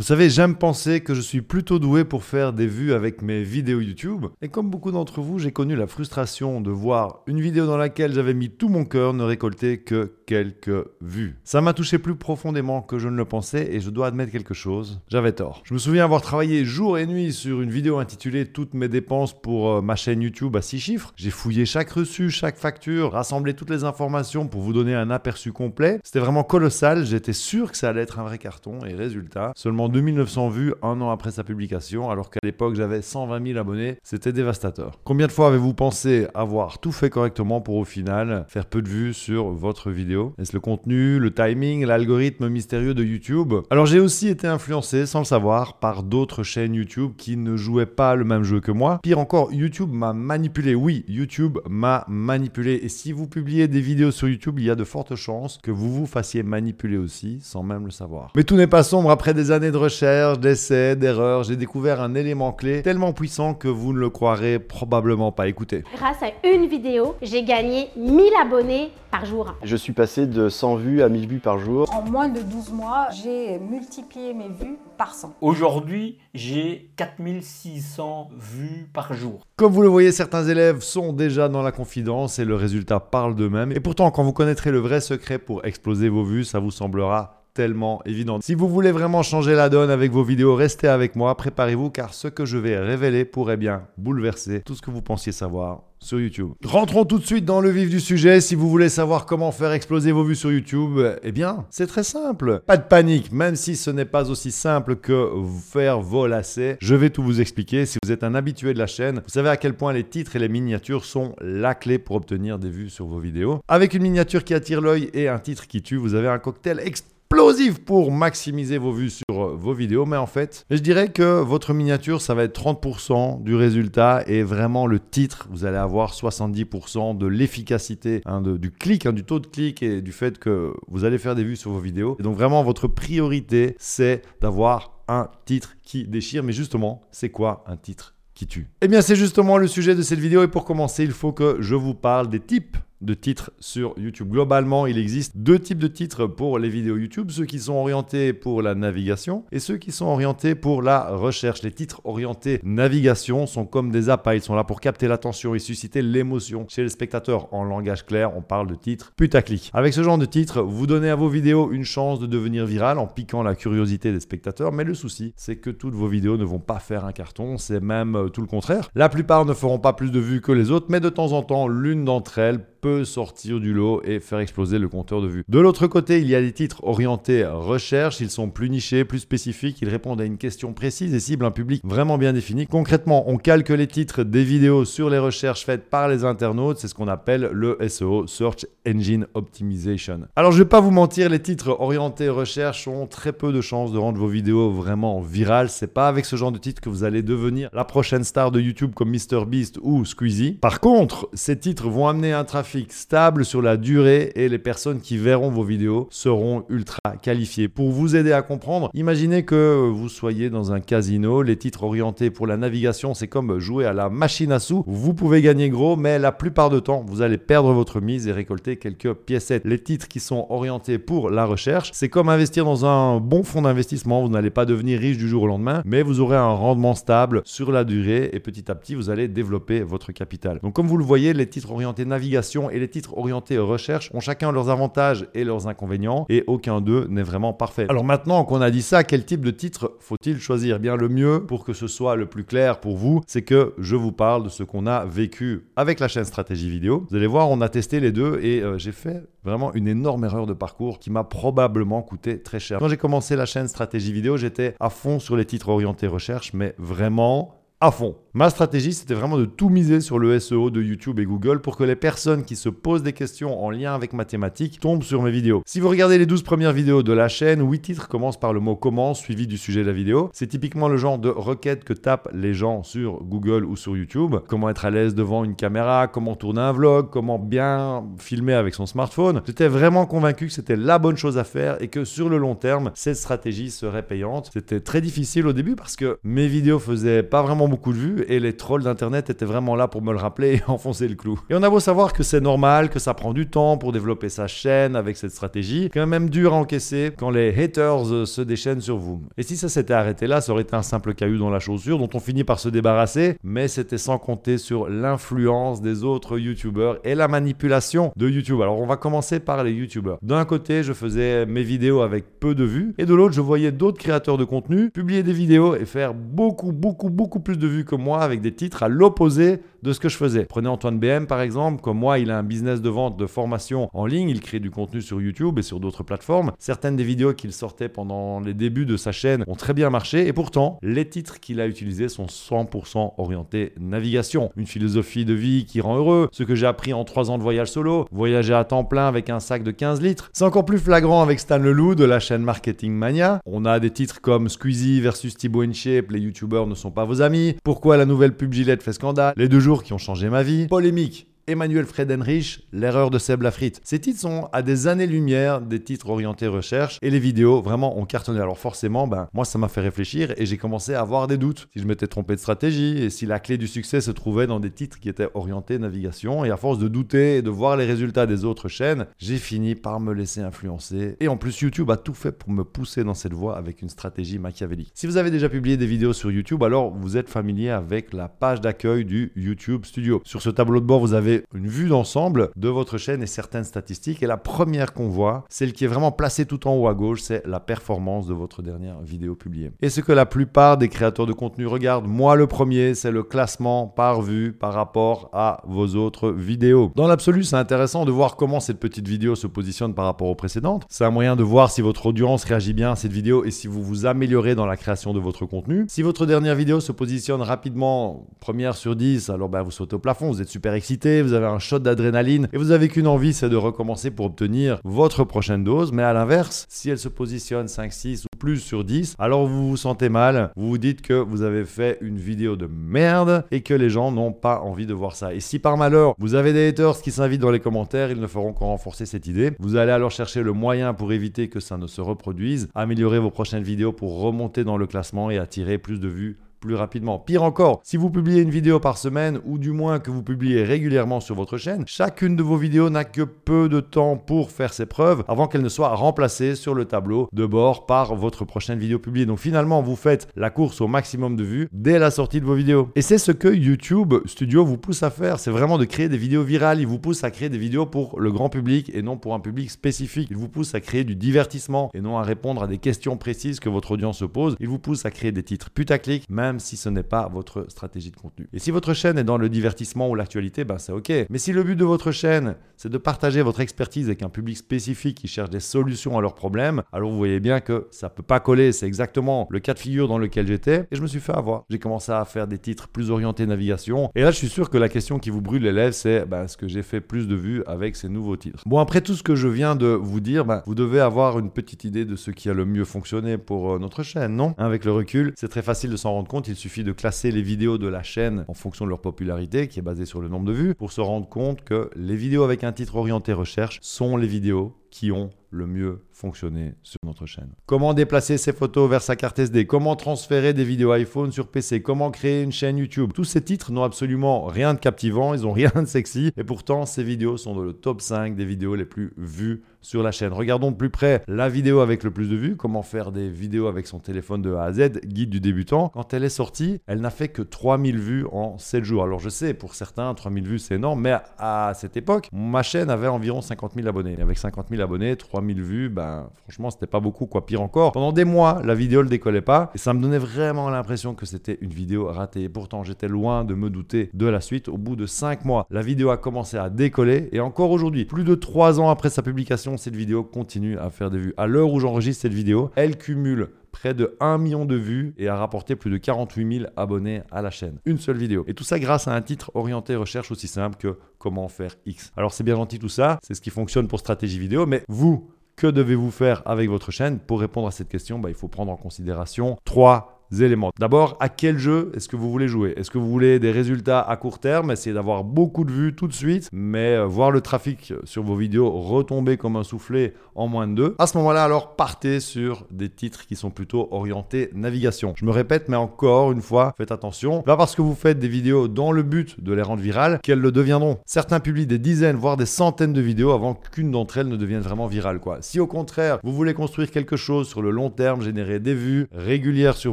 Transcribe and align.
Vous 0.00 0.06
savez, 0.06 0.30
j'aime 0.30 0.56
penser 0.56 1.02
que 1.02 1.12
je 1.12 1.20
suis 1.20 1.42
plutôt 1.42 1.78
doué 1.78 2.04
pour 2.04 2.24
faire 2.24 2.54
des 2.54 2.66
vues 2.66 2.94
avec 2.94 3.20
mes 3.20 3.42
vidéos 3.42 3.80
YouTube. 3.80 4.28
Et 4.40 4.48
comme 4.48 4.70
beaucoup 4.70 4.92
d'entre 4.92 5.20
vous, 5.20 5.38
j'ai 5.38 5.52
connu 5.52 5.76
la 5.76 5.86
frustration 5.86 6.62
de 6.62 6.70
voir 6.70 7.20
une 7.26 7.38
vidéo 7.38 7.66
dans 7.66 7.76
laquelle 7.76 8.14
j'avais 8.14 8.32
mis 8.32 8.48
tout 8.48 8.70
mon 8.70 8.86
cœur 8.86 9.12
ne 9.12 9.22
récolter 9.22 9.82
que 9.82 10.10
quelques 10.24 10.86
vues. 11.02 11.38
Ça 11.44 11.60
m'a 11.60 11.74
touché 11.74 11.98
plus 11.98 12.14
profondément 12.14 12.80
que 12.80 12.98
je 12.98 13.08
ne 13.08 13.16
le 13.16 13.26
pensais 13.26 13.74
et 13.74 13.80
je 13.80 13.90
dois 13.90 14.06
admettre 14.06 14.32
quelque 14.32 14.54
chose, 14.54 15.02
j'avais 15.08 15.32
tort. 15.32 15.60
Je 15.64 15.74
me 15.74 15.78
souviens 15.78 16.04
avoir 16.04 16.22
travaillé 16.22 16.64
jour 16.64 16.96
et 16.96 17.04
nuit 17.04 17.34
sur 17.34 17.60
une 17.60 17.70
vidéo 17.70 17.98
intitulée 17.98 18.46
Toutes 18.46 18.72
mes 18.72 18.88
dépenses 18.88 19.38
pour 19.38 19.68
euh, 19.68 19.80
ma 19.82 19.96
chaîne 19.96 20.22
YouTube 20.22 20.56
à 20.56 20.62
6 20.62 20.80
chiffres. 20.80 21.12
J'ai 21.16 21.30
fouillé 21.30 21.66
chaque 21.66 21.90
reçu, 21.90 22.30
chaque 22.30 22.56
facture, 22.56 23.12
rassemblé 23.12 23.52
toutes 23.52 23.68
les 23.68 23.84
informations 23.84 24.48
pour 24.48 24.62
vous 24.62 24.72
donner 24.72 24.94
un 24.94 25.10
aperçu 25.10 25.52
complet. 25.52 26.00
C'était 26.04 26.20
vraiment 26.20 26.42
colossal, 26.42 27.04
j'étais 27.04 27.34
sûr 27.34 27.70
que 27.70 27.76
ça 27.76 27.90
allait 27.90 28.00
être 28.00 28.18
un 28.18 28.24
vrai 28.24 28.38
carton 28.38 28.78
et 28.86 28.94
résultat, 28.94 29.52
seulement 29.56 29.89
2900 29.90 30.48
vues 30.48 30.74
un 30.82 31.00
an 31.00 31.10
après 31.10 31.30
sa 31.30 31.44
publication 31.44 32.10
alors 32.10 32.30
qu'à 32.30 32.40
l'époque 32.42 32.74
j'avais 32.74 33.02
120 33.02 33.46
000 33.46 33.58
abonnés, 33.58 33.98
c'était 34.02 34.32
dévastateur. 34.32 34.98
Combien 35.04 35.26
de 35.26 35.32
fois 35.32 35.48
avez-vous 35.48 35.74
pensé 35.74 36.26
avoir 36.34 36.78
tout 36.78 36.92
fait 36.92 37.10
correctement 37.10 37.60
pour 37.60 37.76
au 37.76 37.84
final 37.84 38.44
faire 38.48 38.66
peu 38.66 38.82
de 38.82 38.88
vues 38.88 39.14
sur 39.14 39.50
votre 39.50 39.90
vidéo? 39.90 40.34
Est-ce 40.38 40.52
le 40.52 40.60
contenu, 40.60 41.18
le 41.18 41.32
timing, 41.32 41.84
l'algorithme 41.84 42.48
mystérieux 42.48 42.94
de 42.94 43.04
YouTube? 43.04 43.54
Alors 43.70 43.86
j'ai 43.86 44.00
aussi 44.00 44.28
été 44.28 44.46
influencé, 44.46 45.06
sans 45.06 45.20
le 45.20 45.24
savoir, 45.24 45.78
par 45.78 46.02
d'autres 46.02 46.42
chaînes 46.42 46.74
YouTube 46.74 47.12
qui 47.16 47.36
ne 47.36 47.56
jouaient 47.56 47.86
pas 47.86 48.14
le 48.14 48.24
même 48.24 48.44
jeu 48.44 48.60
que 48.60 48.72
moi. 48.72 49.00
Pire 49.02 49.18
encore, 49.18 49.52
YouTube 49.52 49.90
m'a 49.92 50.12
manipulé. 50.12 50.74
Oui, 50.74 51.04
YouTube 51.08 51.58
m'a 51.68 52.04
manipulé. 52.08 52.80
Et 52.82 52.88
si 52.88 53.12
vous 53.12 53.26
publiez 53.26 53.68
des 53.68 53.80
vidéos 53.80 54.10
sur 54.10 54.28
YouTube, 54.28 54.58
il 54.58 54.64
y 54.64 54.70
a 54.70 54.74
de 54.74 54.84
fortes 54.84 55.14
chances 55.14 55.58
que 55.62 55.70
vous 55.70 55.92
vous 55.92 56.06
fassiez 56.06 56.42
manipuler 56.42 56.96
aussi, 56.96 57.38
sans 57.42 57.62
même 57.62 57.84
le 57.84 57.90
savoir. 57.90 58.32
Mais 58.36 58.44
tout 58.44 58.56
n'est 58.56 58.66
pas 58.66 58.82
sombre. 58.82 59.10
Après 59.10 59.34
des 59.34 59.50
années 59.50 59.70
de 59.70 59.76
recherche, 59.80 60.38
d'essais, 60.38 60.94
d'erreurs, 60.94 61.42
j'ai 61.42 61.56
découvert 61.56 62.00
un 62.00 62.14
élément 62.14 62.52
clé 62.52 62.82
tellement 62.82 63.12
puissant 63.12 63.54
que 63.54 63.68
vous 63.68 63.92
ne 63.92 63.98
le 63.98 64.10
croirez 64.10 64.58
probablement 64.58 65.32
pas. 65.32 65.48
Écoutez. 65.48 65.82
Grâce 65.96 66.22
à 66.22 66.30
une 66.46 66.66
vidéo, 66.66 67.16
j'ai 67.22 67.42
gagné 67.42 67.88
1000 67.96 68.30
abonnés 68.40 68.90
par 69.10 69.24
jour. 69.24 69.54
Je 69.62 69.76
suis 69.76 69.92
passé 69.92 70.26
de 70.26 70.48
100 70.48 70.76
vues 70.76 71.02
à 71.02 71.08
1000 71.08 71.26
vues 71.26 71.38
par 71.40 71.58
jour. 71.58 71.92
En 71.94 72.02
moins 72.02 72.28
de 72.28 72.40
12 72.40 72.72
mois, 72.72 73.08
j'ai 73.10 73.58
multiplié 73.58 74.34
mes 74.34 74.48
vues 74.48 74.78
par 74.98 75.14
100. 75.14 75.34
Aujourd'hui, 75.40 76.18
j'ai 76.34 76.90
4600 76.96 78.30
vues 78.38 78.88
par 78.92 79.14
jour. 79.14 79.46
Comme 79.56 79.72
vous 79.72 79.82
le 79.82 79.88
voyez, 79.88 80.12
certains 80.12 80.46
élèves 80.46 80.80
sont 80.80 81.12
déjà 81.12 81.48
dans 81.48 81.62
la 81.62 81.72
confidence 81.72 82.38
et 82.38 82.44
le 82.44 82.54
résultat 82.54 83.00
parle 83.00 83.34
d'eux-mêmes. 83.34 83.72
Et 83.72 83.80
pourtant, 83.80 84.10
quand 84.10 84.22
vous 84.22 84.32
connaîtrez 84.32 84.70
le 84.70 84.78
vrai 84.78 85.00
secret 85.00 85.38
pour 85.38 85.64
exploser 85.64 86.08
vos 86.08 86.22
vues, 86.22 86.44
ça 86.44 86.58
vous 86.58 86.70
semblera 86.70 87.39
tellement 87.60 88.00
évident. 88.06 88.38
Si 88.40 88.54
vous 88.54 88.70
voulez 88.70 88.90
vraiment 88.90 89.22
changer 89.22 89.54
la 89.54 89.68
donne 89.68 89.90
avec 89.90 90.12
vos 90.12 90.24
vidéos, 90.24 90.54
restez 90.54 90.88
avec 90.88 91.14
moi, 91.14 91.36
préparez-vous 91.36 91.90
car 91.90 92.14
ce 92.14 92.26
que 92.26 92.46
je 92.46 92.56
vais 92.56 92.78
révéler 92.78 93.26
pourrait 93.26 93.58
bien 93.58 93.82
bouleverser 93.98 94.62
tout 94.64 94.74
ce 94.74 94.80
que 94.80 94.90
vous 94.90 95.02
pensiez 95.02 95.30
savoir 95.30 95.82
sur 96.02 96.18
YouTube. 96.18 96.52
Rentrons 96.64 97.04
tout 97.04 97.18
de 97.18 97.26
suite 97.26 97.44
dans 97.44 97.60
le 97.60 97.68
vif 97.68 97.90
du 97.90 98.00
sujet. 98.00 98.40
Si 98.40 98.54
vous 98.54 98.70
voulez 98.70 98.88
savoir 98.88 99.26
comment 99.26 99.52
faire 99.52 99.72
exploser 99.72 100.12
vos 100.12 100.24
vues 100.24 100.34
sur 100.34 100.50
YouTube, 100.50 100.98
eh 101.22 101.32
bien, 101.32 101.66
c'est 101.68 101.86
très 101.86 102.02
simple. 102.02 102.62
Pas 102.66 102.78
de 102.78 102.84
panique, 102.84 103.30
même 103.32 103.54
si 103.54 103.76
ce 103.76 103.90
n'est 103.90 104.06
pas 104.06 104.30
aussi 104.30 104.50
simple 104.50 104.96
que 104.96 105.30
faire 105.70 106.00
vos 106.00 106.26
lacets. 106.26 106.78
Je 106.80 106.94
vais 106.94 107.10
tout 107.10 107.22
vous 107.22 107.42
expliquer. 107.42 107.84
Si 107.84 107.98
vous 108.02 108.10
êtes 108.12 108.24
un 108.24 108.34
habitué 108.34 108.72
de 108.72 108.78
la 108.78 108.86
chaîne, 108.86 109.16
vous 109.16 109.28
savez 109.30 109.50
à 109.50 109.58
quel 109.58 109.74
point 109.74 109.92
les 109.92 110.04
titres 110.04 110.36
et 110.36 110.38
les 110.38 110.48
miniatures 110.48 111.04
sont 111.04 111.34
la 111.42 111.74
clé 111.74 111.98
pour 111.98 112.16
obtenir 112.16 112.58
des 112.58 112.70
vues 112.70 112.88
sur 112.88 113.04
vos 113.06 113.18
vidéos. 113.18 113.60
Avec 113.68 113.92
une 113.92 114.02
miniature 114.02 114.44
qui 114.44 114.54
attire 114.54 114.80
l'œil 114.80 115.10
et 115.12 115.28
un 115.28 115.38
titre 115.38 115.66
qui 115.66 115.82
tue, 115.82 115.96
vous 115.96 116.14
avez 116.14 116.28
un 116.28 116.38
cocktail 116.38 116.80
extrêmement 116.82 117.09
explosif 117.32 117.78
pour 117.84 118.10
maximiser 118.10 118.76
vos 118.76 118.90
vues 118.90 119.10
sur 119.10 119.44
euh, 119.44 119.54
vos 119.54 119.72
vidéos. 119.72 120.04
Mais 120.04 120.16
en 120.16 120.26
fait, 120.26 120.66
je 120.68 120.78
dirais 120.78 121.10
que 121.10 121.40
votre 121.40 121.72
miniature, 121.72 122.20
ça 122.20 122.34
va 122.34 122.42
être 122.42 122.60
30% 122.60 123.44
du 123.44 123.54
résultat 123.54 124.24
et 124.26 124.42
vraiment 124.42 124.88
le 124.88 124.98
titre, 124.98 125.46
vous 125.48 125.64
allez 125.64 125.76
avoir 125.76 126.12
70% 126.12 127.16
de 127.16 127.26
l'efficacité 127.28 128.20
hein, 128.26 128.40
du 128.40 128.72
clic, 128.72 129.06
hein, 129.06 129.12
du 129.12 129.22
taux 129.22 129.38
de 129.38 129.46
clic 129.46 129.80
et 129.80 130.02
du 130.02 130.10
fait 130.10 130.40
que 130.40 130.72
vous 130.88 131.04
allez 131.04 131.18
faire 131.18 131.36
des 131.36 131.44
vues 131.44 131.54
sur 131.54 131.70
vos 131.70 131.78
vidéos. 131.78 132.16
Et 132.18 132.24
donc 132.24 132.34
vraiment, 132.34 132.64
votre 132.64 132.88
priorité, 132.88 133.76
c'est 133.78 134.22
d'avoir 134.40 135.00
un 135.06 135.28
titre 135.44 135.76
qui 135.84 136.08
déchire. 136.08 136.42
Mais 136.42 136.52
justement, 136.52 137.02
c'est 137.12 137.30
quoi 137.30 137.62
un 137.68 137.76
titre 137.76 138.16
qui 138.34 138.48
tue? 138.48 138.68
Eh 138.80 138.88
bien, 138.88 139.02
c'est 139.02 139.16
justement 139.16 139.56
le 139.56 139.68
sujet 139.68 139.94
de 139.94 140.02
cette 140.02 140.18
vidéo. 140.18 140.42
Et 140.42 140.48
pour 140.48 140.64
commencer, 140.64 141.04
il 141.04 141.12
faut 141.12 141.32
que 141.32 141.58
je 141.60 141.76
vous 141.76 141.94
parle 141.94 142.28
des 142.28 142.40
types 142.40 142.76
de 143.00 143.14
titres 143.14 143.50
sur 143.60 143.94
YouTube. 143.98 144.30
Globalement, 144.30 144.86
il 144.86 144.98
existe 144.98 145.36
deux 145.36 145.58
types 145.58 145.78
de 145.78 145.86
titres 145.86 146.26
pour 146.26 146.58
les 146.58 146.68
vidéos 146.68 146.96
YouTube, 146.96 147.30
ceux 147.30 147.46
qui 147.46 147.58
sont 147.58 147.74
orientés 147.74 148.32
pour 148.32 148.62
la 148.62 148.74
navigation 148.74 149.44
et 149.52 149.58
ceux 149.58 149.76
qui 149.76 149.92
sont 149.92 150.06
orientés 150.06 150.54
pour 150.54 150.82
la 150.82 151.10
recherche. 151.10 151.62
Les 151.62 151.72
titres 151.72 152.00
orientés 152.04 152.60
navigation 152.62 153.46
sont 153.46 153.64
comme 153.64 153.90
des 153.90 154.10
appâts, 154.10 154.34
ils 154.34 154.42
sont 154.42 154.54
là 154.54 154.64
pour 154.64 154.80
capter 154.80 155.08
l'attention 155.08 155.54
et 155.54 155.58
susciter 155.58 156.02
l'émotion 156.02 156.66
chez 156.68 156.82
les 156.82 156.88
spectateurs. 156.88 157.52
En 157.54 157.64
langage 157.64 158.04
clair, 158.04 158.36
on 158.36 158.42
parle 158.42 158.66
de 158.66 158.74
titres 158.74 159.12
putaclic. 159.16 159.70
Avec 159.72 159.94
ce 159.94 160.02
genre 160.02 160.18
de 160.18 160.26
titres, 160.26 160.62
vous 160.62 160.86
donnez 160.86 161.10
à 161.10 161.16
vos 161.16 161.28
vidéos 161.28 161.72
une 161.72 161.84
chance 161.84 162.20
de 162.20 162.26
devenir 162.26 162.66
viral 162.66 162.98
en 162.98 163.06
piquant 163.06 163.42
la 163.42 163.54
curiosité 163.54 164.12
des 164.12 164.20
spectateurs, 164.20 164.72
mais 164.72 164.84
le 164.84 164.94
souci, 164.94 165.32
c'est 165.36 165.56
que 165.56 165.70
toutes 165.70 165.94
vos 165.94 166.08
vidéos 166.08 166.36
ne 166.36 166.44
vont 166.44 166.58
pas 166.58 166.78
faire 166.78 167.04
un 167.04 167.12
carton, 167.12 167.58
c'est 167.58 167.80
même 167.80 168.16
euh, 168.16 168.28
tout 168.28 168.40
le 168.40 168.46
contraire. 168.46 168.88
La 168.94 169.08
plupart 169.08 169.44
ne 169.44 169.54
feront 169.54 169.78
pas 169.78 169.92
plus 169.92 170.10
de 170.10 170.20
vues 170.20 170.40
que 170.40 170.52
les 170.52 170.70
autres, 170.70 170.86
mais 170.88 171.00
de 171.00 171.08
temps 171.08 171.32
en 171.32 171.42
temps, 171.42 171.68
l'une 171.68 172.04
d'entre 172.04 172.38
elles 172.38 172.64
peut 172.80 172.89
sortir 173.04 173.60
du 173.60 173.72
lot 173.72 174.02
et 174.04 174.20
faire 174.20 174.38
exploser 174.38 174.78
le 174.78 174.88
compteur 174.88 175.22
de 175.22 175.28
vues. 175.28 175.44
De 175.48 175.58
l'autre 175.58 175.86
côté, 175.86 176.20
il 176.20 176.28
y 176.28 176.34
a 176.34 176.40
des 176.40 176.52
titres 176.52 176.84
orientés 176.84 177.44
recherche, 177.44 178.20
ils 178.20 178.30
sont 178.30 178.50
plus 178.50 178.70
nichés, 178.70 179.04
plus 179.04 179.20
spécifiques, 179.20 179.78
ils 179.82 179.88
répondent 179.88 180.20
à 180.20 180.24
une 180.24 180.38
question 180.38 180.72
précise 180.72 181.14
et 181.14 181.20
ciblent 181.20 181.44
un 181.44 181.50
public 181.50 181.82
vraiment 181.84 182.18
bien 182.18 182.32
défini. 182.32 182.66
Concrètement, 182.66 183.30
on 183.30 183.36
calque 183.36 183.70
les 183.70 183.86
titres 183.86 184.24
des 184.24 184.44
vidéos 184.44 184.84
sur 184.84 185.10
les 185.10 185.18
recherches 185.18 185.64
faites 185.64 185.88
par 185.88 186.08
les 186.08 186.24
internautes, 186.24 186.78
c'est 186.78 186.88
ce 186.88 186.94
qu'on 186.94 187.08
appelle 187.08 187.50
le 187.52 187.78
SEO, 187.88 188.26
Search 188.26 188.66
Engine 188.86 189.26
Optimization. 189.34 190.22
Alors 190.36 190.52
je 190.52 190.58
vais 190.58 190.68
pas 190.68 190.80
vous 190.80 190.90
mentir, 190.90 191.28
les 191.28 191.40
titres 191.40 191.76
orientés 191.80 192.28
recherche 192.28 192.88
ont 192.88 193.06
très 193.06 193.32
peu 193.32 193.52
de 193.52 193.60
chances 193.60 193.92
de 193.92 193.98
rendre 193.98 194.18
vos 194.18 194.28
vidéos 194.28 194.70
vraiment 194.70 195.20
virales, 195.20 195.70
c'est 195.70 195.92
pas 195.92 196.08
avec 196.08 196.24
ce 196.24 196.36
genre 196.36 196.52
de 196.52 196.58
titres 196.58 196.80
que 196.80 196.88
vous 196.88 197.04
allez 197.04 197.22
devenir 197.22 197.70
la 197.72 197.84
prochaine 197.84 198.24
star 198.24 198.50
de 198.50 198.60
YouTube 198.60 198.92
comme 198.94 199.10
MrBeast 199.10 199.78
ou 199.82 200.04
Squeezie. 200.04 200.52
Par 200.52 200.80
contre, 200.80 201.28
ces 201.34 201.58
titres 201.58 201.88
vont 201.88 202.08
amener 202.08 202.32
un 202.32 202.44
trafic 202.44 202.79
stable 202.88 203.44
sur 203.44 203.62
la 203.62 203.76
durée 203.76 204.32
et 204.34 204.48
les 204.48 204.58
personnes 204.58 205.00
qui 205.00 205.16
verront 205.16 205.50
vos 205.50 205.62
vidéos 205.62 206.08
seront 206.10 206.64
ultra 206.68 207.16
qualifiées. 207.22 207.68
Pour 207.68 207.90
vous 207.90 208.16
aider 208.16 208.32
à 208.32 208.42
comprendre, 208.42 208.90
imaginez 208.94 209.44
que 209.44 209.88
vous 209.92 210.08
soyez 210.08 210.50
dans 210.50 210.72
un 210.72 210.80
casino, 210.80 211.42
les 211.42 211.56
titres 211.56 211.84
orientés 211.84 212.30
pour 212.30 212.46
la 212.46 212.56
navigation, 212.56 213.14
c'est 213.14 213.28
comme 213.28 213.58
jouer 213.58 213.84
à 213.84 213.92
la 213.92 214.08
machine 214.08 214.52
à 214.52 214.58
sous. 214.58 214.84
Vous 214.86 215.14
pouvez 215.14 215.42
gagner 215.42 215.70
gros, 215.70 215.96
mais 215.96 216.18
la 216.18 216.32
plupart 216.32 216.70
du 216.70 216.80
temps, 216.80 217.04
vous 217.06 217.22
allez 217.22 217.38
perdre 217.38 217.72
votre 217.72 218.00
mise 218.00 218.26
et 218.26 218.32
récolter 218.32 218.76
quelques 218.76 219.12
piécettes. 219.14 219.64
Les 219.64 219.78
titres 219.78 220.08
qui 220.08 220.20
sont 220.20 220.46
orientés 220.50 220.98
pour 220.98 221.30
la 221.30 221.44
recherche, 221.44 221.90
c'est 221.92 222.08
comme 222.08 222.28
investir 222.28 222.64
dans 222.64 222.84
un 222.86 223.18
bon 223.20 223.42
fonds 223.42 223.62
d'investissement. 223.62 224.22
Vous 224.22 224.28
n'allez 224.28 224.50
pas 224.50 224.64
devenir 224.64 225.00
riche 225.00 225.18
du 225.18 225.28
jour 225.28 225.44
au 225.44 225.46
lendemain, 225.46 225.82
mais 225.84 226.02
vous 226.02 226.20
aurez 226.20 226.36
un 226.36 226.52
rendement 226.52 226.94
stable 226.94 227.42
sur 227.44 227.72
la 227.72 227.84
durée 227.84 228.30
et 228.32 228.40
petit 228.40 228.70
à 228.70 228.74
petit, 228.74 228.94
vous 228.94 229.10
allez 229.10 229.28
développer 229.28 229.82
votre 229.82 230.12
capital. 230.12 230.58
Donc 230.62 230.74
comme 230.74 230.86
vous 230.86 230.96
le 230.96 231.04
voyez, 231.04 231.32
les 231.32 231.48
titres 231.48 231.70
orientés 231.70 232.04
navigation 232.04 232.69
et 232.70 232.78
les 232.78 232.88
titres 232.88 233.16
orientés 233.16 233.58
recherche 233.58 234.10
ont 234.14 234.20
chacun 234.20 234.52
leurs 234.52 234.68
avantages 234.68 235.26
et 235.34 235.44
leurs 235.44 235.66
inconvénients 235.66 236.26
et 236.28 236.44
aucun 236.46 236.80
d'eux 236.80 237.06
n'est 237.08 237.22
vraiment 237.22 237.52
parfait. 237.52 237.86
Alors 237.88 238.04
maintenant 238.04 238.44
qu'on 238.44 238.60
a 238.60 238.70
dit 238.70 238.82
ça, 238.82 239.04
quel 239.04 239.24
type 239.24 239.44
de 239.44 239.50
titre 239.50 239.96
faut-il 240.00 240.38
choisir? 240.38 240.78
Bien 240.78 240.96
le 240.96 241.08
mieux 241.08 241.44
pour 241.46 241.64
que 241.64 241.72
ce 241.72 241.86
soit 241.86 242.16
le 242.16 242.26
plus 242.26 242.44
clair 242.44 242.80
pour 242.80 242.96
vous, 242.96 243.20
c'est 243.26 243.42
que 243.42 243.74
je 243.78 243.96
vous 243.96 244.12
parle 244.12 244.44
de 244.44 244.48
ce 244.48 244.62
qu'on 244.62 244.86
a 244.86 245.04
vécu 245.04 245.66
avec 245.76 246.00
la 246.00 246.08
chaîne 246.08 246.24
Stratégie 246.24 246.70
Vidéo. 246.70 247.06
Vous 247.10 247.16
allez 247.16 247.26
voir, 247.26 247.50
on 247.50 247.60
a 247.60 247.68
testé 247.68 248.00
les 248.00 248.12
deux 248.12 248.38
et 248.42 248.62
euh, 248.62 248.78
j'ai 248.78 248.92
fait 248.92 249.22
vraiment 249.44 249.72
une 249.74 249.88
énorme 249.88 250.24
erreur 250.24 250.46
de 250.46 250.52
parcours 250.52 250.98
qui 250.98 251.10
m'a 251.10 251.24
probablement 251.24 252.02
coûté 252.02 252.42
très 252.42 252.60
cher. 252.60 252.78
Quand 252.78 252.88
j'ai 252.88 252.96
commencé 252.96 253.36
la 253.36 253.46
chaîne 253.46 253.68
Stratégie 253.68 254.12
Vidéo, 254.12 254.36
j'étais 254.36 254.74
à 254.80 254.90
fond 254.90 255.18
sur 255.18 255.36
les 255.36 255.44
titres 255.44 255.68
orientés 255.68 256.06
recherche, 256.06 256.52
mais 256.52 256.74
vraiment 256.78 257.54
à 257.80 257.90
fond. 257.90 258.16
Ma 258.32 258.48
stratégie, 258.48 258.94
c'était 258.94 259.14
vraiment 259.14 259.38
de 259.38 259.44
tout 259.44 259.70
miser 259.70 260.00
sur 260.00 260.20
le 260.20 260.38
SEO 260.38 260.70
de 260.70 260.80
YouTube 260.80 261.18
et 261.18 261.24
Google 261.24 261.60
pour 261.60 261.76
que 261.76 261.82
les 261.82 261.96
personnes 261.96 262.44
qui 262.44 262.54
se 262.54 262.68
posent 262.68 263.02
des 263.02 263.12
questions 263.12 263.60
en 263.60 263.70
lien 263.70 263.92
avec 263.92 264.12
mathématiques 264.12 264.78
tombent 264.78 265.02
sur 265.02 265.20
mes 265.20 265.32
vidéos. 265.32 265.64
Si 265.66 265.80
vous 265.80 265.88
regardez 265.88 266.16
les 266.16 266.26
12 266.26 266.44
premières 266.44 266.72
vidéos 266.72 267.02
de 267.02 267.12
la 267.12 267.26
chaîne, 267.26 267.68
8 267.68 267.80
titres 267.80 268.06
commencent 268.06 268.38
par 268.38 268.52
le 268.52 268.60
mot 268.60 268.76
comment 268.76 269.14
suivi 269.14 269.48
du 269.48 269.58
sujet 269.58 269.80
de 269.80 269.88
la 269.88 269.92
vidéo. 269.92 270.30
C'est 270.32 270.46
typiquement 270.46 270.86
le 270.86 270.96
genre 270.96 271.18
de 271.18 271.28
requête 271.28 271.82
que 271.82 271.92
tapent 271.92 272.28
les 272.32 272.54
gens 272.54 272.84
sur 272.84 273.24
Google 273.24 273.64
ou 273.64 273.74
sur 273.74 273.96
YouTube. 273.96 274.36
Comment 274.46 274.70
être 274.70 274.84
à 274.84 274.90
l'aise 274.90 275.16
devant 275.16 275.42
une 275.42 275.56
caméra, 275.56 276.06
comment 276.06 276.36
tourner 276.36 276.60
un 276.60 276.72
vlog, 276.72 277.10
comment 277.10 277.40
bien 277.40 278.04
filmer 278.18 278.54
avec 278.54 278.74
son 278.74 278.86
smartphone. 278.86 279.42
J'étais 279.44 279.66
vraiment 279.66 280.06
convaincu 280.06 280.46
que 280.46 280.52
c'était 280.52 280.76
la 280.76 281.00
bonne 281.00 281.16
chose 281.16 281.36
à 281.36 281.42
faire 281.42 281.82
et 281.82 281.88
que 281.88 282.04
sur 282.04 282.28
le 282.28 282.38
long 282.38 282.54
terme, 282.54 282.92
cette 282.94 283.16
stratégie 283.16 283.72
serait 283.72 284.06
payante. 284.06 284.50
C'était 284.52 284.78
très 284.78 285.00
difficile 285.00 285.48
au 285.48 285.52
début 285.52 285.74
parce 285.74 285.96
que 285.96 286.20
mes 286.22 286.46
vidéos 286.46 286.78
faisaient 286.78 287.24
pas 287.24 287.42
vraiment 287.42 287.66
beaucoup 287.66 287.92
de 287.92 287.98
vues 287.98 288.19
et 288.28 288.40
les 288.40 288.56
trolls 288.56 288.82
d'internet 288.82 289.30
étaient 289.30 289.44
vraiment 289.44 289.76
là 289.76 289.88
pour 289.88 290.02
me 290.02 290.12
le 290.12 290.18
rappeler 290.18 290.56
et 290.56 290.62
enfoncer 290.68 291.08
le 291.08 291.14
clou. 291.14 291.40
Et 291.50 291.54
on 291.54 291.62
a 291.62 291.70
beau 291.70 291.80
savoir 291.80 292.12
que 292.12 292.22
c'est 292.22 292.40
normal, 292.40 292.90
que 292.90 292.98
ça 292.98 293.14
prend 293.14 293.32
du 293.32 293.48
temps 293.48 293.76
pour 293.76 293.92
développer 293.92 294.28
sa 294.28 294.46
chaîne 294.46 294.96
avec 294.96 295.16
cette 295.16 295.32
stratégie, 295.32 295.90
quand 295.92 296.06
même 296.06 296.30
dur 296.30 296.54
à 296.54 296.56
encaisser 296.56 297.12
quand 297.16 297.30
les 297.30 297.48
haters 297.62 298.26
se 298.26 298.40
déchaînent 298.40 298.80
sur 298.80 298.98
vous. 298.98 299.22
Et 299.36 299.42
si 299.42 299.56
ça 299.56 299.68
s'était 299.68 299.94
arrêté 299.94 300.26
là, 300.26 300.40
ça 300.40 300.52
aurait 300.52 300.62
été 300.62 300.74
un 300.74 300.82
simple 300.82 301.14
caillou 301.14 301.38
dans 301.38 301.50
la 301.50 301.58
chaussure 301.58 301.98
dont 301.98 302.10
on 302.14 302.20
finit 302.20 302.44
par 302.44 302.58
se 302.58 302.68
débarrasser, 302.68 303.36
mais 303.42 303.68
c'était 303.68 303.98
sans 303.98 304.18
compter 304.18 304.58
sur 304.58 304.88
l'influence 304.88 305.80
des 305.80 306.04
autres 306.04 306.38
youtubeurs 306.38 306.98
et 307.04 307.14
la 307.14 307.28
manipulation 307.28 308.12
de 308.16 308.28
YouTube. 308.28 308.60
Alors 308.60 308.80
on 308.80 308.86
va 308.86 308.96
commencer 308.96 309.40
par 309.40 309.64
les 309.64 309.72
youtubeurs. 309.72 310.18
D'un 310.22 310.44
côté, 310.44 310.82
je 310.82 310.92
faisais 310.92 311.46
mes 311.46 311.62
vidéos 311.62 312.00
avec 312.00 312.40
peu 312.40 312.54
de 312.54 312.64
vues 312.64 312.94
et 312.98 313.06
de 313.06 313.14
l'autre, 313.14 313.34
je 313.34 313.40
voyais 313.40 313.72
d'autres 313.72 313.98
créateurs 313.98 314.38
de 314.38 314.44
contenu 314.44 314.90
publier 314.90 315.22
des 315.22 315.32
vidéos 315.32 315.74
et 315.74 315.84
faire 315.84 316.14
beaucoup, 316.14 316.72
beaucoup, 316.72 317.10
beaucoup 317.10 317.40
plus 317.40 317.58
de 317.58 317.66
vues 317.66 317.84
que 317.84 317.94
moi 317.94 318.09
avec 318.18 318.40
des 318.40 318.52
titres 318.52 318.82
à 318.82 318.88
l'opposé 318.88 319.60
de 319.82 319.92
ce 319.92 320.00
que 320.00 320.08
je 320.08 320.16
faisais. 320.16 320.44
Prenez 320.44 320.68
Antoine 320.68 320.98
BM 320.98 321.26
par 321.26 321.40
exemple, 321.40 321.80
comme 321.80 321.98
moi, 321.98 322.18
il 322.18 322.30
a 322.30 322.38
un 322.38 322.42
business 322.42 322.82
de 322.82 322.88
vente 322.88 323.16
de 323.16 323.26
formation 323.26 323.88
en 323.92 324.06
ligne, 324.06 324.28
il 324.28 324.40
crée 324.40 324.60
du 324.60 324.70
contenu 324.70 325.00
sur 325.00 325.20
YouTube 325.20 325.58
et 325.58 325.62
sur 325.62 325.80
d'autres 325.80 326.02
plateformes. 326.02 326.52
Certaines 326.58 326.96
des 326.96 327.04
vidéos 327.04 327.32
qu'il 327.32 327.52
sortait 327.52 327.88
pendant 327.88 328.40
les 328.40 328.54
débuts 328.54 328.86
de 328.86 328.96
sa 328.96 329.12
chaîne 329.12 329.44
ont 329.46 329.54
très 329.54 329.74
bien 329.74 329.90
marché 329.90 330.26
et 330.26 330.32
pourtant, 330.32 330.78
les 330.82 331.08
titres 331.08 331.40
qu'il 331.40 331.60
a 331.60 331.66
utilisés 331.66 332.08
sont 332.08 332.26
100% 332.26 333.14
orientés 333.18 333.72
navigation. 333.78 334.50
Une 334.56 334.66
philosophie 334.66 335.24
de 335.24 335.34
vie 335.34 335.64
qui 335.66 335.80
rend 335.80 335.96
heureux, 335.96 336.28
ce 336.32 336.42
que 336.42 336.54
j'ai 336.54 336.66
appris 336.66 336.92
en 336.92 337.04
3 337.04 337.30
ans 337.30 337.38
de 337.38 337.42
voyage 337.42 337.68
solo, 337.68 338.06
voyager 338.12 338.54
à 338.54 338.64
temps 338.64 338.84
plein 338.84 339.08
avec 339.08 339.30
un 339.30 339.40
sac 339.40 339.62
de 339.62 339.70
15 339.70 340.00
litres. 340.00 340.30
C'est 340.32 340.44
encore 340.44 340.64
plus 340.64 340.78
flagrant 340.78 341.22
avec 341.22 341.40
Stan 341.40 341.58
Leloup 341.58 341.94
de 341.94 342.04
la 342.04 342.20
chaîne 342.20 342.42
Marketing 342.42 342.92
Mania. 342.92 343.40
On 343.46 343.64
a 343.64 343.80
des 343.80 343.90
titres 343.90 344.20
comme 344.20 344.48
Squeezie 344.48 345.00
versus 345.00 345.36
Thibaut 345.36 345.62
InShape, 345.62 346.10
les 346.10 346.20
youtubeurs 346.20 346.66
ne 346.66 346.74
sont 346.74 346.90
pas 346.90 347.04
vos 347.04 347.22
amis. 347.22 347.56
Pourquoi 347.64 347.96
la 348.00 348.06
nouvelle 348.06 348.32
pub 348.32 348.52
Gillette 348.52 348.82
fait 348.82 348.94
scandale 348.94 349.34
Les 349.36 349.48
deux 349.48 349.60
jours 349.60 349.82
qui 349.82 349.92
ont 349.92 349.98
changé 349.98 350.30
ma 350.30 350.42
vie. 350.42 350.66
Polémique 350.68 351.29
Emmanuel 351.50 351.84
Fredenrich, 351.84 352.60
L'erreur 352.72 353.10
de 353.10 353.18
Seb 353.18 353.42
Lafrite. 353.42 353.80
Ces 353.82 353.98
titres 353.98 354.20
sont 354.20 354.48
à 354.52 354.62
des 354.62 354.86
années-lumière 354.86 355.60
des 355.60 355.82
titres 355.82 356.08
orientés 356.08 356.46
recherche 356.46 356.98
et 357.02 357.10
les 357.10 357.18
vidéos 357.18 357.60
vraiment 357.60 357.98
ont 357.98 358.04
cartonné. 358.04 358.40
Alors 358.40 358.58
forcément, 358.58 359.08
ben, 359.08 359.28
moi 359.34 359.44
ça 359.44 359.58
m'a 359.58 359.68
fait 359.68 359.80
réfléchir 359.80 360.32
et 360.36 360.46
j'ai 360.46 360.56
commencé 360.56 360.94
à 360.94 361.00
avoir 361.00 361.26
des 361.26 361.38
doutes 361.38 361.68
si 361.74 361.82
je 361.82 361.86
m'étais 361.86 362.06
trompé 362.06 362.36
de 362.36 362.40
stratégie 362.40 362.98
et 362.98 363.10
si 363.10 363.26
la 363.26 363.40
clé 363.40 363.58
du 363.58 363.66
succès 363.66 364.00
se 364.00 364.12
trouvait 364.12 364.46
dans 364.46 364.60
des 364.60 364.70
titres 364.70 365.00
qui 365.00 365.08
étaient 365.08 365.28
orientés 365.34 365.78
navigation. 365.78 366.44
Et 366.44 366.50
à 366.50 366.56
force 366.56 366.78
de 366.78 366.86
douter 366.86 367.38
et 367.38 367.42
de 367.42 367.50
voir 367.50 367.76
les 367.76 367.84
résultats 367.84 368.26
des 368.26 368.44
autres 368.44 368.68
chaînes, 368.68 369.06
j'ai 369.18 369.38
fini 369.38 369.74
par 369.74 369.98
me 369.98 370.14
laisser 370.14 370.40
influencer. 370.40 371.16
Et 371.18 371.26
en 371.26 371.36
plus, 371.36 371.60
YouTube 371.60 371.90
a 371.90 371.96
tout 371.96 372.14
fait 372.14 372.32
pour 372.32 372.50
me 372.50 372.62
pousser 372.62 373.02
dans 373.02 373.14
cette 373.14 373.34
voie 373.34 373.56
avec 373.56 373.82
une 373.82 373.88
stratégie 373.88 374.38
machiavélique. 374.38 374.92
Si 374.94 375.08
vous 375.08 375.16
avez 375.16 375.32
déjà 375.32 375.48
publié 375.48 375.76
des 375.76 375.86
vidéos 375.86 376.12
sur 376.12 376.30
YouTube, 376.30 376.62
alors 376.62 376.90
vous 376.90 377.16
êtes 377.16 377.28
familier 377.28 377.70
avec 377.70 378.12
la 378.12 378.28
page 378.28 378.60
d'accueil 378.60 379.04
du 379.04 379.32
YouTube 379.34 379.84
Studio. 379.84 380.22
Sur 380.24 380.42
ce 380.42 380.50
tableau 380.50 380.80
de 380.80 380.86
bord, 380.86 381.00
vous 381.00 381.14
avez 381.14 381.39
une 381.54 381.68
vue 381.68 381.88
d'ensemble 381.88 382.50
de 382.56 382.68
votre 382.68 382.98
chaîne 382.98 383.22
et 383.22 383.26
certaines 383.26 383.64
statistiques. 383.64 384.22
Et 384.22 384.26
la 384.26 384.36
première 384.36 384.92
qu'on 384.92 385.08
voit, 385.08 385.44
celle 385.48 385.72
qui 385.72 385.84
est 385.84 385.88
vraiment 385.88 386.12
placée 386.12 386.46
tout 386.46 386.66
en 386.66 386.74
haut 386.74 386.88
à 386.88 386.94
gauche, 386.94 387.22
c'est 387.22 387.42
la 387.46 387.60
performance 387.60 388.26
de 388.26 388.34
votre 388.34 388.62
dernière 388.62 389.00
vidéo 389.00 389.34
publiée. 389.34 389.72
Et 389.80 389.90
ce 389.90 390.00
que 390.00 390.12
la 390.12 390.26
plupart 390.26 390.76
des 390.76 390.88
créateurs 390.88 391.26
de 391.26 391.32
contenu 391.32 391.66
regardent, 391.66 392.06
moi 392.06 392.36
le 392.36 392.46
premier, 392.46 392.94
c'est 392.94 393.10
le 393.10 393.22
classement 393.22 393.86
par 393.86 394.22
vue 394.22 394.52
par 394.52 394.72
rapport 394.72 395.30
à 395.32 395.62
vos 395.66 395.94
autres 395.96 396.30
vidéos. 396.30 396.92
Dans 396.94 397.06
l'absolu, 397.06 397.44
c'est 397.44 397.56
intéressant 397.56 398.04
de 398.04 398.10
voir 398.10 398.36
comment 398.36 398.60
cette 398.60 398.80
petite 398.80 399.08
vidéo 399.08 399.34
se 399.34 399.46
positionne 399.46 399.94
par 399.94 400.04
rapport 400.04 400.28
aux 400.28 400.34
précédentes. 400.34 400.84
C'est 400.88 401.04
un 401.04 401.10
moyen 401.10 401.36
de 401.36 401.42
voir 401.42 401.70
si 401.70 401.80
votre 401.80 402.06
audience 402.06 402.44
réagit 402.44 402.72
bien 402.72 402.92
à 402.92 402.96
cette 402.96 403.12
vidéo 403.12 403.44
et 403.44 403.50
si 403.50 403.66
vous 403.66 403.82
vous 403.82 404.06
améliorez 404.06 404.54
dans 404.54 404.66
la 404.66 404.76
création 404.76 405.12
de 405.12 405.20
votre 405.20 405.46
contenu. 405.46 405.84
Si 405.88 406.02
votre 406.02 406.26
dernière 406.26 406.54
vidéo 406.54 406.80
se 406.80 406.92
positionne 406.92 407.42
rapidement 407.42 408.26
première 408.40 408.74
sur 408.76 408.96
10, 408.96 409.30
alors 409.30 409.48
ben, 409.48 409.62
vous 409.62 409.70
sautez 409.70 409.96
au 409.96 409.98
plafond, 409.98 410.30
vous 410.30 410.42
êtes 410.42 410.48
super 410.48 410.74
excité, 410.74 411.19
vous 411.22 411.32
avez 411.32 411.46
un 411.46 411.58
shot 411.58 411.78
d'adrénaline 411.78 412.48
et 412.52 412.58
vous 412.58 412.70
avez 412.70 412.88
qu'une 412.88 413.06
envie, 413.06 413.32
c'est 413.32 413.48
de 413.48 413.56
recommencer 413.56 414.10
pour 414.10 414.26
obtenir 414.26 414.78
votre 414.84 415.24
prochaine 415.24 415.64
dose. 415.64 415.92
Mais 415.92 416.02
à 416.02 416.12
l'inverse, 416.12 416.66
si 416.68 416.90
elle 416.90 416.98
se 416.98 417.08
positionne 417.08 417.68
5, 417.68 417.92
6 417.92 418.24
ou 418.24 418.36
plus 418.38 418.58
sur 418.58 418.84
10, 418.84 419.14
alors 419.18 419.46
vous 419.46 419.68
vous 419.68 419.76
sentez 419.76 420.08
mal, 420.08 420.50
vous 420.56 420.68
vous 420.68 420.78
dites 420.78 421.02
que 421.02 421.14
vous 421.14 421.42
avez 421.42 421.64
fait 421.64 421.98
une 422.00 422.18
vidéo 422.18 422.56
de 422.56 422.66
merde 422.66 423.44
et 423.50 423.62
que 423.62 423.74
les 423.74 423.90
gens 423.90 424.12
n'ont 424.12 424.32
pas 424.32 424.60
envie 424.60 424.86
de 424.86 424.94
voir 424.94 425.14
ça. 425.16 425.34
Et 425.34 425.40
si 425.40 425.58
par 425.58 425.76
malheur, 425.76 426.14
vous 426.18 426.34
avez 426.34 426.52
des 426.52 426.68
haters 426.68 427.00
qui 427.00 427.10
s'invitent 427.10 427.40
dans 427.40 427.50
les 427.50 427.60
commentaires, 427.60 428.10
ils 428.10 428.20
ne 428.20 428.26
feront 428.26 428.52
qu'en 428.52 428.66
renforcer 428.66 429.06
cette 429.06 429.26
idée. 429.26 429.52
Vous 429.58 429.76
allez 429.76 429.92
alors 429.92 430.10
chercher 430.10 430.42
le 430.42 430.52
moyen 430.52 430.94
pour 430.94 431.12
éviter 431.12 431.48
que 431.48 431.60
ça 431.60 431.76
ne 431.76 431.86
se 431.86 432.00
reproduise, 432.00 432.68
améliorer 432.74 433.18
vos 433.18 433.30
prochaines 433.30 433.62
vidéos 433.62 433.92
pour 433.92 434.20
remonter 434.20 434.64
dans 434.64 434.76
le 434.76 434.86
classement 434.86 435.30
et 435.30 435.38
attirer 435.38 435.78
plus 435.78 436.00
de 436.00 436.08
vues 436.08 436.38
plus 436.60 436.74
rapidement. 436.74 437.18
Pire 437.18 437.42
encore, 437.42 437.80
si 437.82 437.96
vous 437.96 438.10
publiez 438.10 438.42
une 438.42 438.50
vidéo 438.50 438.78
par 438.78 438.98
semaine 438.98 439.40
ou 439.44 439.58
du 439.58 439.72
moins 439.72 439.98
que 439.98 440.10
vous 440.10 440.22
publiez 440.22 440.62
régulièrement 440.62 441.20
sur 441.20 441.34
votre 441.34 441.56
chaîne, 441.56 441.84
chacune 441.86 442.36
de 442.36 442.42
vos 442.42 442.56
vidéos 442.56 442.90
n'a 442.90 443.04
que 443.04 443.22
peu 443.22 443.68
de 443.68 443.80
temps 443.80 444.16
pour 444.16 444.50
faire 444.50 444.72
ses 444.72 444.86
preuves 444.86 445.24
avant 445.26 445.48
qu'elle 445.48 445.62
ne 445.62 445.68
soit 445.68 445.94
remplacée 445.94 446.54
sur 446.54 446.74
le 446.74 446.84
tableau 446.84 447.28
de 447.32 447.46
bord 447.46 447.86
par 447.86 448.14
votre 448.14 448.44
prochaine 448.44 448.78
vidéo 448.78 448.98
publiée. 448.98 449.26
Donc 449.26 449.38
finalement, 449.38 449.82
vous 449.82 449.96
faites 449.96 450.28
la 450.36 450.50
course 450.50 450.80
au 450.80 450.86
maximum 450.86 451.36
de 451.36 451.44
vues 451.44 451.68
dès 451.72 451.98
la 451.98 452.10
sortie 452.10 452.40
de 452.40 452.46
vos 452.46 452.54
vidéos. 452.54 452.90
Et 452.94 453.02
c'est 453.02 453.18
ce 453.18 453.32
que 453.32 453.48
YouTube 453.48 454.14
Studio 454.26 454.64
vous 454.64 454.78
pousse 454.78 455.02
à 455.02 455.10
faire, 455.10 455.38
c'est 455.38 455.50
vraiment 455.50 455.78
de 455.78 455.84
créer 455.84 456.08
des 456.08 456.18
vidéos 456.18 456.42
virales. 456.42 456.80
Il 456.80 456.86
vous 456.86 456.98
pousse 456.98 457.24
à 457.24 457.30
créer 457.30 457.48
des 457.48 457.58
vidéos 457.58 457.86
pour 457.86 458.20
le 458.20 458.30
grand 458.30 458.50
public 458.50 458.90
et 458.94 459.02
non 459.02 459.16
pour 459.16 459.34
un 459.34 459.40
public 459.40 459.70
spécifique. 459.70 460.28
Il 460.30 460.36
vous 460.36 460.48
pousse 460.48 460.74
à 460.74 460.80
créer 460.80 461.04
du 461.04 461.16
divertissement 461.16 461.90
et 461.94 462.00
non 462.00 462.18
à 462.18 462.22
répondre 462.22 462.62
à 462.62 462.66
des 462.66 462.78
questions 462.78 463.16
précises 463.16 463.60
que 463.60 463.68
votre 463.68 463.92
audience 463.92 464.18
se 464.18 464.24
pose. 464.24 464.56
Il 464.60 464.68
vous 464.68 464.78
pousse 464.78 465.06
à 465.06 465.10
créer 465.10 465.32
des 465.32 465.42
titres 465.42 465.70
putaclic, 465.70 466.28
même 466.28 466.49
si 466.58 466.76
ce 466.76 466.88
n'est 466.88 467.02
pas 467.02 467.28
votre 467.32 467.66
stratégie 467.68 468.10
de 468.10 468.16
contenu. 468.16 468.48
Et 468.52 468.58
si 468.58 468.70
votre 468.70 468.94
chaîne 468.94 469.18
est 469.18 469.24
dans 469.24 469.38
le 469.38 469.48
divertissement 469.48 470.08
ou 470.08 470.14
l'actualité, 470.14 470.64
ben 470.64 470.78
c'est 470.78 470.92
ok. 470.92 471.12
Mais 471.28 471.38
si 471.38 471.52
le 471.52 471.62
but 471.62 471.76
de 471.76 471.84
votre 471.84 472.10
chaîne, 472.10 472.56
c'est 472.76 472.88
de 472.88 472.98
partager 472.98 473.42
votre 473.42 473.60
expertise 473.60 474.06
avec 474.06 474.22
un 474.22 474.28
public 474.28 474.56
spécifique 474.56 475.18
qui 475.18 475.28
cherche 475.28 475.50
des 475.50 475.60
solutions 475.60 476.18
à 476.18 476.20
leurs 476.20 476.34
problèmes, 476.34 476.82
alors 476.92 477.10
vous 477.10 477.18
voyez 477.18 477.40
bien 477.40 477.60
que 477.60 477.88
ça 477.90 478.08
peut 478.08 478.22
pas 478.22 478.40
coller. 478.40 478.72
C'est 478.72 478.86
exactement 478.86 479.46
le 479.50 479.60
cas 479.60 479.74
de 479.74 479.78
figure 479.78 480.08
dans 480.08 480.18
lequel 480.18 480.46
j'étais 480.46 480.86
et 480.90 480.96
je 480.96 481.02
me 481.02 481.06
suis 481.06 481.20
fait 481.20 481.34
avoir. 481.34 481.64
J'ai 481.70 481.78
commencé 481.78 482.12
à 482.12 482.24
faire 482.24 482.46
des 482.46 482.58
titres 482.58 482.88
plus 482.88 483.10
orientés 483.10 483.46
navigation. 483.46 484.10
Et 484.14 484.22
là, 484.22 484.30
je 484.30 484.36
suis 484.36 484.48
sûr 484.48 484.70
que 484.70 484.78
la 484.78 484.88
question 484.88 485.18
qui 485.18 485.30
vous 485.30 485.40
brûle 485.40 485.62
les 485.62 485.72
lèvres, 485.72 485.94
c'est 485.94 486.24
ben, 486.26 486.44
est-ce 486.44 486.56
que 486.56 486.68
j'ai 486.68 486.82
fait 486.82 487.00
plus 487.00 487.28
de 487.28 487.34
vues 487.34 487.62
avec 487.66 487.96
ces 487.96 488.08
nouveaux 488.08 488.36
titres? 488.36 488.62
Bon, 488.66 488.78
après 488.78 489.00
tout 489.00 489.14
ce 489.14 489.22
que 489.22 489.34
je 489.34 489.48
viens 489.48 489.76
de 489.76 489.86
vous 489.86 490.20
dire, 490.20 490.44
ben, 490.44 490.62
vous 490.66 490.74
devez 490.74 491.00
avoir 491.00 491.38
une 491.38 491.50
petite 491.50 491.84
idée 491.84 492.04
de 492.04 492.16
ce 492.16 492.30
qui 492.30 492.48
a 492.48 492.54
le 492.54 492.64
mieux 492.64 492.84
fonctionné 492.84 493.38
pour 493.38 493.72
euh, 493.72 493.78
notre 493.78 494.02
chaîne, 494.02 494.36
non? 494.36 494.54
Avec 494.58 494.84
le 494.84 494.92
recul, 494.92 495.32
c'est 495.36 495.48
très 495.48 495.62
facile 495.62 495.90
de 495.90 495.96
s'en 495.96 496.12
rendre 496.12 496.28
compte. 496.28 496.39
Il 496.48 496.56
suffit 496.56 496.84
de 496.84 496.92
classer 496.92 497.30
les 497.30 497.42
vidéos 497.42 497.78
de 497.78 497.88
la 497.88 498.02
chaîne 498.02 498.44
en 498.48 498.54
fonction 498.54 498.84
de 498.84 498.90
leur 498.90 499.00
popularité, 499.00 499.68
qui 499.68 499.78
est 499.78 499.82
basée 499.82 500.06
sur 500.06 500.20
le 500.20 500.28
nombre 500.28 500.46
de 500.46 500.52
vues, 500.52 500.74
pour 500.74 500.92
se 500.92 501.00
rendre 501.00 501.28
compte 501.28 501.62
que 501.62 501.90
les 501.96 502.16
vidéos 502.16 502.42
avec 502.42 502.64
un 502.64 502.72
titre 502.72 502.96
orienté 502.96 503.32
recherche 503.32 503.78
sont 503.82 504.16
les 504.16 504.26
vidéos 504.26 504.76
qui 504.90 505.12
ont 505.12 505.30
le 505.50 505.66
mieux 505.66 506.04
fonctionné 506.12 506.74
sur 506.82 506.98
notre 507.04 507.26
chaîne. 507.26 507.50
Comment 507.66 507.94
déplacer 507.94 508.38
ses 508.38 508.52
photos 508.52 508.88
vers 508.88 509.02
sa 509.02 509.16
carte 509.16 509.38
SD 509.38 509.66
Comment 509.66 509.96
transférer 509.96 510.54
des 510.54 510.64
vidéos 510.64 510.92
iPhone 510.92 511.32
sur 511.32 511.48
PC 511.48 511.82
Comment 511.82 512.10
créer 512.10 512.42
une 512.42 512.52
chaîne 512.52 512.78
YouTube? 512.78 513.12
Tous 513.14 513.24
ces 513.24 513.42
titres 513.42 513.72
n'ont 513.72 513.82
absolument 513.82 514.44
rien 514.46 514.74
de 514.74 514.78
captivant, 514.78 515.34
ils 515.34 515.42
n'ont 515.42 515.52
rien 515.52 515.72
de 515.74 515.86
sexy, 515.86 516.32
et 516.36 516.44
pourtant 516.44 516.86
ces 516.86 517.02
vidéos 517.02 517.36
sont 517.36 517.54
dans 517.54 517.62
le 517.62 517.72
top 517.72 518.00
5 518.00 518.36
des 518.36 518.44
vidéos 518.44 518.74
les 518.74 518.84
plus 518.84 519.12
vues 519.16 519.62
sur 519.80 520.02
la 520.02 520.12
chaîne. 520.12 520.32
Regardons 520.32 520.70
de 520.70 520.76
plus 520.76 520.90
près 520.90 521.22
la 521.26 521.48
vidéo 521.48 521.80
avec 521.80 522.04
le 522.04 522.10
plus 522.10 522.28
de 522.28 522.36
vues, 522.36 522.56
comment 522.56 522.82
faire 522.82 523.12
des 523.12 523.28
vidéos 523.28 523.66
avec 523.66 523.86
son 523.86 523.98
téléphone 523.98 524.42
de 524.42 524.52
A 524.52 524.64
à 524.64 524.72
Z, 524.72 525.00
guide 525.06 525.30
du 525.30 525.40
débutant. 525.40 525.88
Quand 525.88 526.12
elle 526.12 526.24
est 526.24 526.28
sortie, 526.28 526.80
elle 526.86 527.00
n'a 527.00 527.10
fait 527.10 527.28
que 527.28 527.42
3000 527.42 527.98
vues 527.98 528.26
en 528.30 528.58
7 528.58 528.84
jours. 528.84 529.04
Alors 529.04 529.20
je 529.20 529.28
sais, 529.28 529.54
pour 529.54 529.74
certains, 529.74 530.12
3000 530.14 530.46
vues 530.46 530.58
c'est 530.58 530.74
énorme, 530.74 531.00
mais 531.00 531.16
à 531.38 531.72
cette 531.74 531.96
époque, 531.96 532.28
ma 532.32 532.62
chaîne 532.62 532.90
avait 532.90 533.08
environ 533.08 533.40
50 533.40 533.72
000 533.74 533.88
abonnés. 533.88 534.16
Et 534.18 534.22
avec 534.22 534.38
50 534.38 534.68
000 534.68 534.82
abonnés, 534.82 535.16
3000 535.40 535.62
vues, 535.62 535.88
ben 535.88 536.28
franchement, 536.42 536.70
c'était 536.70 536.86
pas 536.86 537.00
beaucoup, 537.00 537.24
quoi. 537.24 537.46
Pire 537.46 537.62
encore, 537.62 537.92
pendant 537.92 538.12
des 538.12 538.26
mois, 538.26 538.60
la 538.62 538.74
vidéo 538.74 539.02
ne 539.02 539.08
décollait 539.08 539.40
pas 539.40 539.70
et 539.74 539.78
ça 539.78 539.94
me 539.94 540.02
donnait 540.02 540.18
vraiment 540.18 540.68
l'impression 540.68 541.14
que 541.14 541.24
c'était 541.24 541.56
une 541.62 541.70
vidéo 541.70 542.08
ratée. 542.08 542.42
Et 542.42 542.48
pourtant, 542.50 542.84
j'étais 542.84 543.08
loin 543.08 543.44
de 543.44 543.54
me 543.54 543.70
douter 543.70 544.10
de 544.12 544.26
la 544.26 544.42
suite. 544.42 544.68
Au 544.68 544.76
bout 544.76 544.96
de 544.96 545.06
5 545.06 545.46
mois, 545.46 545.66
la 545.70 545.80
vidéo 545.80 546.10
a 546.10 546.18
commencé 546.18 546.58
à 546.58 546.68
décoller 546.68 547.30
et 547.32 547.40
encore 547.40 547.70
aujourd'hui, 547.70 548.04
plus 548.04 548.24
de 548.24 548.34
3 548.34 548.80
ans 548.80 548.90
après 548.90 549.08
sa 549.08 549.22
publication, 549.22 549.78
cette 549.78 549.96
vidéo 549.96 550.22
continue 550.22 550.76
à 550.76 550.90
faire 550.90 551.10
des 551.10 551.18
vues. 551.18 551.34
À 551.38 551.46
l'heure 551.46 551.72
où 551.72 551.80
j'enregistre 551.80 552.22
cette 552.22 552.34
vidéo, 552.34 552.70
elle 552.76 552.98
cumule 552.98 553.48
près 553.72 553.94
de 553.94 554.16
1 554.20 554.38
million 554.38 554.64
de 554.64 554.76
vues 554.76 555.14
et 555.16 555.28
a 555.28 555.36
rapporté 555.36 555.76
plus 555.76 555.90
de 555.90 555.96
48 555.96 556.58
000 556.58 556.70
abonnés 556.76 557.22
à 557.30 557.42
la 557.42 557.50
chaîne. 557.50 557.78
Une 557.84 557.98
seule 557.98 558.18
vidéo. 558.18 558.44
Et 558.46 558.54
tout 558.54 558.64
ça 558.64 558.78
grâce 558.78 559.08
à 559.08 559.14
un 559.14 559.22
titre 559.22 559.50
orienté 559.54 559.96
recherche 559.96 560.30
aussi 560.30 560.48
simple 560.48 560.76
que 560.76 560.98
comment 561.18 561.48
faire 561.48 561.74
X. 561.86 562.12
Alors 562.16 562.32
c'est 562.32 562.44
bien 562.44 562.56
gentil 562.56 562.78
tout 562.78 562.88
ça, 562.88 563.18
c'est 563.22 563.34
ce 563.34 563.40
qui 563.40 563.50
fonctionne 563.50 563.88
pour 563.88 564.00
stratégie 564.00 564.38
vidéo, 564.38 564.66
mais 564.66 564.82
vous, 564.88 565.30
que 565.56 565.66
devez-vous 565.66 566.10
faire 566.10 566.42
avec 566.46 566.68
votre 566.68 566.90
chaîne? 566.90 567.18
Pour 567.18 567.40
répondre 567.40 567.68
à 567.68 567.70
cette 567.70 567.88
question, 567.88 568.18
bah, 568.18 568.30
il 568.30 568.34
faut 568.34 568.48
prendre 568.48 568.72
en 568.72 568.76
considération 568.76 569.58
trois 569.64 570.19
D'abord, 570.32 571.16
à 571.18 571.28
quel 571.28 571.58
jeu 571.58 571.90
est-ce 571.94 572.08
que 572.08 572.14
vous 572.14 572.30
voulez 572.30 572.46
jouer? 572.46 572.72
Est-ce 572.76 572.90
que 572.90 572.98
vous 572.98 573.10
voulez 573.10 573.40
des 573.40 573.50
résultats 573.50 574.00
à 574.00 574.16
court 574.16 574.38
terme, 574.38 574.70
essayer 574.70 574.94
d'avoir 574.94 575.24
beaucoup 575.24 575.64
de 575.64 575.72
vues 575.72 575.94
tout 575.94 576.06
de 576.06 576.12
suite, 576.12 576.48
mais 576.52 576.94
euh, 576.94 577.04
voir 577.04 577.32
le 577.32 577.40
trafic 577.40 577.92
sur 578.04 578.22
vos 578.22 578.36
vidéos 578.36 578.70
retomber 578.70 579.36
comme 579.36 579.56
un 579.56 579.64
soufflé 579.64 580.14
en 580.36 580.46
moins 580.46 580.68
de 580.68 580.74
deux? 580.74 580.94
À 580.98 581.08
ce 581.08 581.18
moment-là, 581.18 581.42
alors 581.42 581.74
partez 581.74 582.20
sur 582.20 582.64
des 582.70 582.88
titres 582.88 583.26
qui 583.26 583.34
sont 583.34 583.50
plutôt 583.50 583.88
orientés 583.90 584.50
navigation. 584.54 585.14
Je 585.16 585.24
me 585.24 585.32
répète, 585.32 585.68
mais 585.68 585.76
encore 585.76 586.30
une 586.30 586.42
fois, 586.42 586.74
faites 586.76 586.92
attention. 586.92 587.42
Pas 587.42 587.56
parce 587.56 587.74
que 587.74 587.82
vous 587.82 587.96
faites 587.96 588.20
des 588.20 588.28
vidéos 588.28 588.68
dans 588.68 588.92
le 588.92 589.02
but 589.02 589.42
de 589.42 589.52
les 589.52 589.62
rendre 589.62 589.82
virales 589.82 590.20
qu'elles 590.22 590.38
le 590.38 590.52
deviendront. 590.52 590.98
Certains 591.06 591.40
publient 591.40 591.66
des 591.66 591.78
dizaines, 591.78 592.16
voire 592.16 592.36
des 592.36 592.46
centaines 592.46 592.92
de 592.92 593.00
vidéos 593.00 593.32
avant 593.32 593.54
qu'une 593.54 593.90
d'entre 593.90 594.18
elles 594.18 594.28
ne 594.28 594.36
devienne 594.36 594.60
vraiment 594.60 594.86
virale. 594.86 595.18
Si 595.40 595.58
au 595.58 595.66
contraire, 595.66 596.18
vous 596.22 596.32
voulez 596.32 596.54
construire 596.54 596.90
quelque 596.90 597.16
chose 597.16 597.48
sur 597.48 597.62
le 597.62 597.70
long 597.70 597.90
terme, 597.90 598.22
générer 598.22 598.60
des 598.60 598.74
vues 598.74 599.08
régulières 599.12 599.76
sur 599.76 599.92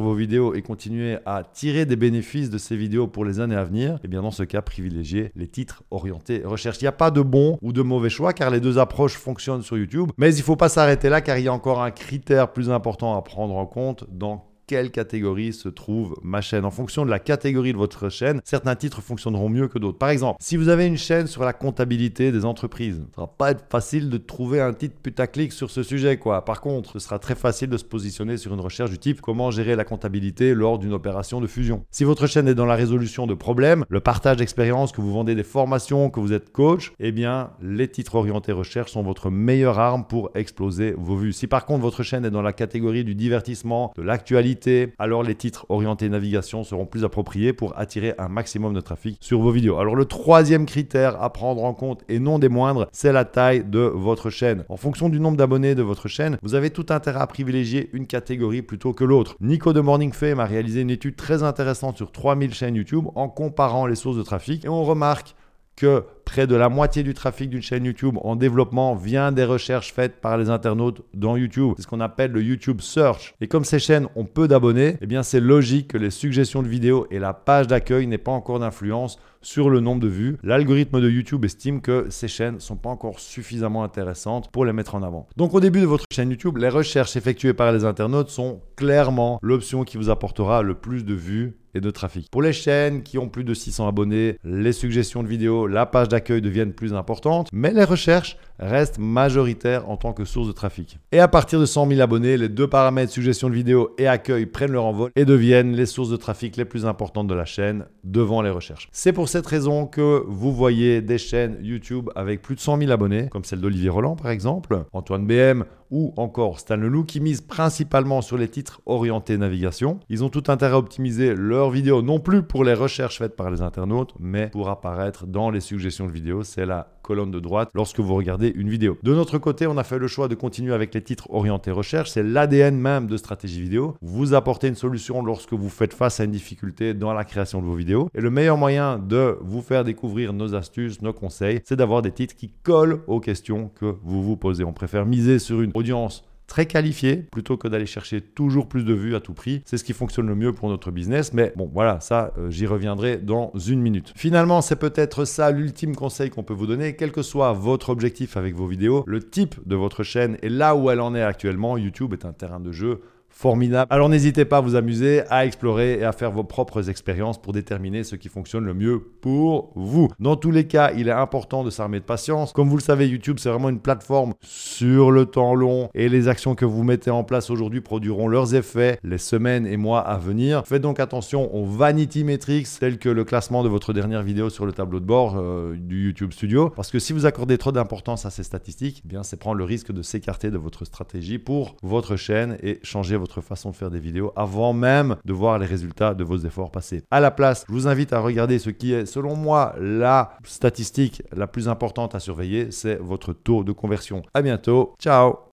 vos 0.00 0.14
vidéos 0.14 0.27
et 0.28 0.62
continuer 0.62 1.18
à 1.26 1.42
tirer 1.42 1.86
des 1.86 1.96
bénéfices 1.96 2.50
de 2.50 2.58
ces 2.58 2.76
vidéos 2.76 3.06
pour 3.06 3.24
les 3.24 3.40
années 3.40 3.56
à 3.56 3.64
venir, 3.64 3.94
et 3.94 4.00
eh 4.04 4.08
bien 4.08 4.22
dans 4.22 4.30
ce 4.30 4.42
cas, 4.42 4.62
privilégiez 4.62 5.32
les 5.36 5.48
titres 5.48 5.82
orientés 5.90 6.42
recherche. 6.44 6.78
Il 6.80 6.84
n'y 6.84 6.88
a 6.88 6.92
pas 6.92 7.10
de 7.10 7.22
bon 7.22 7.58
ou 7.62 7.72
de 7.72 7.82
mauvais 7.82 8.10
choix 8.10 8.32
car 8.32 8.50
les 8.50 8.60
deux 8.60 8.78
approches 8.78 9.14
fonctionnent 9.14 9.62
sur 9.62 9.76
YouTube. 9.78 10.10
Mais 10.18 10.34
il 10.34 10.38
ne 10.38 10.42
faut 10.42 10.56
pas 10.56 10.68
s'arrêter 10.68 11.08
là 11.08 11.20
car 11.20 11.38
il 11.38 11.44
y 11.44 11.48
a 11.48 11.52
encore 11.52 11.82
un 11.82 11.90
critère 11.90 12.52
plus 12.52 12.70
important 12.70 13.16
à 13.16 13.22
prendre 13.22 13.56
en 13.56 13.66
compte 13.66 14.04
dans 14.10 14.47
quelle 14.68 14.90
catégorie 14.90 15.54
se 15.54 15.70
trouve 15.70 16.14
ma 16.22 16.42
chaîne. 16.42 16.66
En 16.66 16.70
fonction 16.70 17.06
de 17.06 17.10
la 17.10 17.18
catégorie 17.18 17.72
de 17.72 17.78
votre 17.78 18.10
chaîne, 18.10 18.42
certains 18.44 18.76
titres 18.76 19.00
fonctionneront 19.00 19.48
mieux 19.48 19.66
que 19.66 19.78
d'autres. 19.78 19.96
Par 19.96 20.10
exemple, 20.10 20.36
si 20.40 20.58
vous 20.58 20.68
avez 20.68 20.86
une 20.86 20.98
chaîne 20.98 21.26
sur 21.26 21.42
la 21.42 21.54
comptabilité 21.54 22.30
des 22.30 22.44
entreprises, 22.44 23.02
ça 23.16 23.22
va 23.22 23.26
pas 23.26 23.52
être 23.52 23.64
facile 23.70 24.10
de 24.10 24.18
trouver 24.18 24.60
un 24.60 24.74
titre 24.74 24.96
putaclic 25.02 25.52
sur 25.52 25.70
ce 25.70 25.82
sujet. 25.82 26.18
Par 26.18 26.60
contre, 26.60 26.92
ce 26.92 26.98
sera 26.98 27.18
très 27.18 27.34
facile 27.34 27.70
de 27.70 27.78
se 27.78 27.84
positionner 27.84 28.36
sur 28.36 28.52
une 28.52 28.60
recherche 28.60 28.90
du 28.90 28.98
type 28.98 29.22
comment 29.22 29.50
gérer 29.50 29.74
la 29.74 29.84
comptabilité 29.84 30.52
lors 30.52 30.78
d'une 30.78 30.92
opération 30.92 31.40
de 31.40 31.46
fusion. 31.46 31.84
Si 31.90 32.04
votre 32.04 32.26
chaîne 32.26 32.46
est 32.46 32.54
dans 32.54 32.66
la 32.66 32.74
résolution 32.74 33.26
de 33.26 33.32
problèmes, 33.32 33.86
le 33.88 34.00
partage 34.00 34.36
d'expérience, 34.36 34.92
que 34.92 35.00
vous 35.00 35.12
vendez 35.12 35.34
des 35.34 35.44
formations, 35.44 36.10
que 36.10 36.20
vous 36.20 36.34
êtes 36.34 36.52
coach, 36.52 36.92
eh 37.00 37.10
bien, 37.10 37.52
les 37.62 37.88
titres 37.88 38.16
orientés 38.16 38.52
recherche 38.52 38.92
sont 38.92 39.02
votre 39.02 39.30
meilleure 39.30 39.78
arme 39.78 40.04
pour 40.06 40.30
exploser 40.34 40.94
vos 40.98 41.16
vues. 41.16 41.32
Si 41.32 41.46
par 41.46 41.64
contre 41.64 41.80
votre 41.80 42.02
chaîne 42.02 42.26
est 42.26 42.30
dans 42.30 42.42
la 42.42 42.52
catégorie 42.52 43.04
du 43.04 43.14
divertissement, 43.14 43.94
de 43.96 44.02
l'actualité, 44.02 44.57
alors 44.98 45.22
les 45.22 45.34
titres 45.34 45.66
orientés 45.68 46.08
navigation 46.08 46.64
seront 46.64 46.86
plus 46.86 47.04
appropriés 47.04 47.52
pour 47.52 47.78
attirer 47.78 48.14
un 48.18 48.28
maximum 48.28 48.74
de 48.74 48.80
trafic 48.80 49.18
sur 49.20 49.40
vos 49.40 49.50
vidéos. 49.50 49.78
Alors 49.78 49.94
le 49.94 50.04
troisième 50.04 50.66
critère 50.66 51.22
à 51.22 51.32
prendre 51.32 51.64
en 51.64 51.74
compte 51.74 52.02
et 52.08 52.18
non 52.18 52.38
des 52.38 52.48
moindres, 52.48 52.88
c'est 52.92 53.12
la 53.12 53.24
taille 53.24 53.64
de 53.64 53.80
votre 53.80 54.30
chaîne. 54.30 54.64
En 54.68 54.76
fonction 54.76 55.08
du 55.08 55.20
nombre 55.20 55.36
d'abonnés 55.36 55.74
de 55.74 55.82
votre 55.82 56.08
chaîne, 56.08 56.38
vous 56.42 56.54
avez 56.54 56.70
tout 56.70 56.86
intérêt 56.90 57.20
à 57.20 57.26
privilégier 57.26 57.90
une 57.92 58.06
catégorie 58.06 58.62
plutôt 58.62 58.92
que 58.92 59.04
l'autre. 59.04 59.36
Nico 59.40 59.72
de 59.72 59.80
Morning 59.80 60.12
Fame 60.12 60.40
a 60.40 60.46
réalisé 60.46 60.80
une 60.80 60.90
étude 60.90 61.16
très 61.16 61.42
intéressante 61.42 61.96
sur 61.96 62.12
3000 62.12 62.54
chaînes 62.54 62.76
YouTube 62.76 63.06
en 63.14 63.28
comparant 63.28 63.86
les 63.86 63.94
sources 63.94 64.16
de 64.16 64.22
trafic 64.22 64.64
et 64.64 64.68
on 64.68 64.84
remarque 64.84 65.34
que 65.76 66.04
près 66.28 66.46
de 66.46 66.54
la 66.54 66.68
moitié 66.68 67.02
du 67.02 67.14
trafic 67.14 67.48
d'une 67.48 67.62
chaîne 67.62 67.86
YouTube 67.86 68.18
en 68.20 68.36
développement 68.36 68.94
vient 68.94 69.32
des 69.32 69.46
recherches 69.46 69.94
faites 69.94 70.20
par 70.20 70.36
les 70.36 70.50
internautes 70.50 71.00
dans 71.14 71.38
YouTube. 71.38 71.72
C'est 71.76 71.84
ce 71.84 71.86
qu'on 71.86 72.00
appelle 72.00 72.32
le 72.32 72.42
YouTube 72.42 72.82
Search. 72.82 73.34
Et 73.40 73.48
comme 73.48 73.64
ces 73.64 73.78
chaînes 73.78 74.08
ont 74.14 74.26
peu 74.26 74.46
d'abonnés, 74.46 74.98
eh 75.00 75.06
bien 75.06 75.22
c'est 75.22 75.40
logique 75.40 75.88
que 75.88 75.96
les 75.96 76.10
suggestions 76.10 76.62
de 76.62 76.68
vidéos 76.68 77.06
et 77.10 77.18
la 77.18 77.32
page 77.32 77.66
d'accueil 77.66 78.06
n'aient 78.06 78.18
pas 78.18 78.30
encore 78.30 78.58
d'influence 78.58 79.18
sur 79.40 79.70
le 79.70 79.80
nombre 79.80 80.02
de 80.02 80.08
vues. 80.08 80.36
L'algorithme 80.42 81.00
de 81.00 81.08
YouTube 81.08 81.46
estime 81.46 81.80
que 81.80 82.06
ces 82.10 82.28
chaînes 82.28 82.56
ne 82.56 82.60
sont 82.60 82.76
pas 82.76 82.90
encore 82.90 83.20
suffisamment 83.20 83.82
intéressantes 83.82 84.50
pour 84.50 84.66
les 84.66 84.74
mettre 84.74 84.94
en 84.94 85.02
avant. 85.02 85.28
Donc 85.36 85.54
au 85.54 85.60
début 85.60 85.80
de 85.80 85.86
votre 85.86 86.04
chaîne 86.12 86.30
YouTube, 86.30 86.58
les 86.58 86.68
recherches 86.68 87.16
effectuées 87.16 87.54
par 87.54 87.72
les 87.72 87.86
internautes 87.86 88.28
sont 88.28 88.60
clairement 88.76 89.38
l'option 89.40 89.84
qui 89.84 89.96
vous 89.96 90.10
apportera 90.10 90.62
le 90.62 90.74
plus 90.74 91.04
de 91.04 91.14
vues 91.14 91.56
et 91.74 91.80
de 91.80 91.90
trafic. 91.90 92.30
Pour 92.30 92.42
les 92.42 92.52
chaînes 92.52 93.02
qui 93.02 93.18
ont 93.18 93.28
plus 93.28 93.44
de 93.44 93.54
600 93.54 93.88
abonnés, 93.88 94.36
les 94.44 94.72
suggestions 94.72 95.22
de 95.22 95.28
vidéos, 95.28 95.66
la 95.66 95.86
page 95.86 96.08
d'accueil 96.08 96.17
deviennent 96.20 96.72
plus 96.72 96.94
importantes, 96.94 97.48
mais 97.52 97.72
les 97.72 97.84
recherches 97.84 98.36
restent 98.58 98.98
majoritaires 98.98 99.88
en 99.88 99.96
tant 99.96 100.12
que 100.12 100.24
source 100.24 100.46
de 100.46 100.52
trafic. 100.52 100.98
Et 101.12 101.20
à 101.20 101.28
partir 101.28 101.60
de 101.60 101.66
100 101.66 101.88
000 101.88 102.00
abonnés, 102.00 102.36
les 102.36 102.48
deux 102.48 102.66
paramètres 102.66 103.12
suggestion 103.12 103.48
de 103.48 103.54
vidéos 103.54 103.94
et 103.98 104.06
accueil 104.06 104.46
prennent 104.46 104.72
leur 104.72 104.84
envol 104.84 105.10
et 105.16 105.24
deviennent 105.24 105.74
les 105.74 105.86
sources 105.86 106.10
de 106.10 106.16
trafic 106.16 106.56
les 106.56 106.64
plus 106.64 106.86
importantes 106.86 107.28
de 107.28 107.34
la 107.34 107.44
chaîne 107.44 107.86
devant 108.04 108.42
les 108.42 108.50
recherches. 108.50 108.88
C'est 108.92 109.12
pour 109.12 109.28
cette 109.28 109.46
raison 109.46 109.86
que 109.86 110.24
vous 110.26 110.52
voyez 110.52 111.00
des 111.00 111.18
chaînes 111.18 111.58
YouTube 111.62 112.10
avec 112.14 112.42
plus 112.42 112.54
de 112.54 112.60
100 112.60 112.78
000 112.78 112.90
abonnés, 112.90 113.28
comme 113.28 113.44
celle 113.44 113.60
d'Olivier 113.60 113.90
Roland 113.90 114.16
par 114.16 114.30
exemple, 114.30 114.84
Antoine 114.92 115.26
BM 115.26 115.64
ou 115.90 116.12
encore 116.16 116.60
Stan 116.60 116.76
Leloup 116.76 117.04
qui 117.04 117.20
misent 117.20 117.40
principalement 117.40 118.20
sur 118.20 118.36
les 118.36 118.48
titres 118.48 118.80
orientés 118.86 119.38
navigation. 119.38 120.00
Ils 120.08 120.24
ont 120.24 120.28
tout 120.28 120.44
intérêt 120.48 120.74
à 120.74 120.78
optimiser 120.78 121.34
leurs 121.34 121.70
vidéos 121.70 122.02
non 122.02 122.20
plus 122.20 122.42
pour 122.42 122.64
les 122.64 122.74
recherches 122.74 123.18
faites 123.18 123.36
par 123.36 123.50
les 123.50 123.62
internautes, 123.62 124.14
mais 124.18 124.48
pour 124.48 124.68
apparaître 124.68 125.26
dans 125.26 125.50
les 125.50 125.60
suggestions 125.60 126.06
de 126.06 126.12
vidéos. 126.12 126.42
C'est 126.42 126.66
la 126.66 126.97
colonne 127.08 127.30
de 127.30 127.40
droite 127.40 127.70
lorsque 127.74 128.00
vous 128.00 128.14
regardez 128.14 128.52
une 128.54 128.68
vidéo. 128.68 128.98
De 129.02 129.14
notre 129.14 129.38
côté, 129.38 129.66
on 129.66 129.78
a 129.78 129.82
fait 129.82 129.98
le 129.98 130.08
choix 130.08 130.28
de 130.28 130.34
continuer 130.34 130.74
avec 130.74 130.92
les 130.92 131.00
titres 131.00 131.30
orientés 131.30 131.70
recherche. 131.70 132.10
C'est 132.10 132.22
l'ADN 132.22 132.76
même 132.76 133.06
de 133.06 133.16
stratégie 133.16 133.62
vidéo. 133.62 133.96
Vous 134.02 134.34
apportez 134.34 134.68
une 134.68 134.74
solution 134.74 135.24
lorsque 135.24 135.54
vous 135.54 135.70
faites 135.70 135.94
face 135.94 136.20
à 136.20 136.24
une 136.24 136.32
difficulté 136.32 136.92
dans 136.92 137.14
la 137.14 137.24
création 137.24 137.62
de 137.62 137.66
vos 137.66 137.74
vidéos. 137.74 138.10
Et 138.14 138.20
le 138.20 138.28
meilleur 138.28 138.58
moyen 138.58 138.98
de 138.98 139.38
vous 139.40 139.62
faire 139.62 139.84
découvrir 139.84 140.34
nos 140.34 140.54
astuces, 140.54 141.00
nos 141.00 141.14
conseils, 141.14 141.62
c'est 141.64 141.76
d'avoir 141.76 142.02
des 142.02 142.12
titres 142.12 142.36
qui 142.36 142.50
collent 142.62 143.00
aux 143.06 143.20
questions 143.20 143.70
que 143.80 143.94
vous 144.04 144.22
vous 144.22 144.36
posez. 144.36 144.64
On 144.64 144.74
préfère 144.74 145.06
miser 145.06 145.38
sur 145.38 145.62
une 145.62 145.72
audience 145.72 146.27
très 146.48 146.66
qualifié 146.66 147.16
plutôt 147.30 147.56
que 147.56 147.68
d'aller 147.68 147.86
chercher 147.86 148.20
toujours 148.20 148.66
plus 148.66 148.84
de 148.84 148.94
vues 148.94 149.14
à 149.14 149.20
tout 149.20 149.34
prix. 149.34 149.62
C'est 149.64 149.76
ce 149.76 149.84
qui 149.84 149.92
fonctionne 149.92 150.26
le 150.26 150.34
mieux 150.34 150.52
pour 150.52 150.68
notre 150.68 150.90
business. 150.90 151.32
Mais 151.32 151.52
bon, 151.54 151.70
voilà, 151.72 152.00
ça, 152.00 152.32
euh, 152.38 152.50
j'y 152.50 152.66
reviendrai 152.66 153.18
dans 153.18 153.52
une 153.54 153.80
minute. 153.80 154.12
Finalement, 154.16 154.60
c'est 154.60 154.76
peut-être 154.76 155.24
ça 155.24 155.52
l'ultime 155.52 155.94
conseil 155.94 156.30
qu'on 156.30 156.42
peut 156.42 156.54
vous 156.54 156.66
donner, 156.66 156.96
quel 156.96 157.12
que 157.12 157.22
soit 157.22 157.52
votre 157.52 157.90
objectif 157.90 158.36
avec 158.36 158.54
vos 158.54 158.66
vidéos, 158.66 159.04
le 159.06 159.20
type 159.20 159.54
de 159.66 159.76
votre 159.76 160.02
chaîne 160.02 160.38
et 160.42 160.48
là 160.48 160.74
où 160.74 160.90
elle 160.90 161.00
en 161.00 161.14
est 161.14 161.22
actuellement. 161.22 161.76
YouTube 161.76 162.14
est 162.14 162.24
un 162.24 162.32
terrain 162.32 162.60
de 162.60 162.72
jeu 162.72 163.00
formidable. 163.38 163.86
Alors 163.90 164.08
n'hésitez 164.08 164.44
pas 164.44 164.56
à 164.56 164.60
vous 164.60 164.74
amuser, 164.74 165.22
à 165.30 165.46
explorer 165.46 166.00
et 166.00 166.04
à 166.04 166.10
faire 166.10 166.32
vos 166.32 166.42
propres 166.42 166.90
expériences 166.90 167.40
pour 167.40 167.52
déterminer 167.52 168.02
ce 168.02 168.16
qui 168.16 168.28
fonctionne 168.28 168.64
le 168.64 168.74
mieux 168.74 168.98
pour 168.98 169.70
vous. 169.76 170.08
Dans 170.18 170.34
tous 170.34 170.50
les 170.50 170.66
cas, 170.66 170.90
il 170.96 171.06
est 171.06 171.12
important 171.12 171.62
de 171.62 171.70
s'armer 171.70 172.00
de 172.00 172.04
patience. 172.04 172.52
Comme 172.52 172.68
vous 172.68 172.76
le 172.76 172.82
savez, 172.82 173.06
YouTube, 173.06 173.36
c'est 173.38 173.48
vraiment 173.48 173.68
une 173.68 173.78
plateforme 173.78 174.34
sur 174.42 175.12
le 175.12 175.24
temps 175.24 175.54
long 175.54 175.88
et 175.94 176.08
les 176.08 176.26
actions 176.26 176.56
que 176.56 176.64
vous 176.64 176.82
mettez 176.82 177.12
en 177.12 177.22
place 177.22 177.48
aujourd'hui 177.48 177.80
produiront 177.80 178.26
leurs 178.26 178.56
effets 178.56 178.98
les 179.04 179.18
semaines 179.18 179.68
et 179.68 179.76
mois 179.76 180.00
à 180.00 180.18
venir. 180.18 180.64
Faites 180.66 180.82
donc 180.82 180.98
attention 180.98 181.54
aux 181.54 181.64
vanity 181.64 182.24
metrics 182.24 182.66
tels 182.80 182.98
que 182.98 183.08
le 183.08 183.22
classement 183.22 183.62
de 183.62 183.68
votre 183.68 183.92
dernière 183.92 184.24
vidéo 184.24 184.50
sur 184.50 184.66
le 184.66 184.72
tableau 184.72 184.98
de 184.98 185.06
bord 185.06 185.36
euh, 185.38 185.76
du 185.78 186.06
YouTube 186.06 186.32
Studio 186.32 186.70
parce 186.70 186.90
que 186.90 186.98
si 186.98 187.12
vous 187.12 187.24
accordez 187.24 187.56
trop 187.56 187.70
d'importance 187.70 188.26
à 188.26 188.30
ces 188.30 188.42
statistiques, 188.42 189.02
eh 189.04 189.08
bien 189.08 189.22
c'est 189.22 189.36
prendre 189.36 189.58
le 189.58 189.64
risque 189.64 189.92
de 189.92 190.02
s'écarter 190.02 190.50
de 190.50 190.58
votre 190.58 190.84
stratégie 190.84 191.38
pour 191.38 191.76
votre 191.84 192.16
chaîne 192.16 192.58
et 192.64 192.80
changer 192.82 193.16
façon 193.40 193.70
de 193.70 193.76
faire 193.76 193.90
des 193.90 194.00
vidéos 194.00 194.32
avant 194.36 194.72
même 194.72 195.16
de 195.24 195.32
voir 195.32 195.58
les 195.58 195.66
résultats 195.66 196.14
de 196.14 196.24
vos 196.24 196.38
efforts 196.38 196.70
passés. 196.70 197.02
À 197.10 197.20
la 197.20 197.30
place, 197.30 197.64
je 197.68 197.72
vous 197.72 197.88
invite 197.88 198.12
à 198.12 198.20
regarder 198.20 198.58
ce 198.58 198.70
qui 198.70 198.92
est, 198.92 199.06
selon 199.06 199.36
moi, 199.36 199.74
la 199.80 200.36
statistique 200.44 201.22
la 201.32 201.46
plus 201.46 201.68
importante 201.68 202.14
à 202.14 202.20
surveiller, 202.20 202.70
c'est 202.70 202.96
votre 202.96 203.32
taux 203.32 203.64
de 203.64 203.72
conversion. 203.72 204.22
À 204.34 204.42
bientôt. 204.42 204.94
Ciao 204.98 205.38